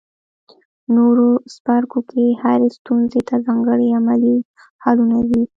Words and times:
نورو 0.95 1.27
څپرکو 1.53 1.99
کې 2.09 2.23
هرې 2.41 2.67
ستونزې 2.77 3.21
ته 3.27 3.35
ځانګړي 3.45 3.87
عملي 3.99 4.37
حلونه 4.83 5.17
دي. 5.29 5.41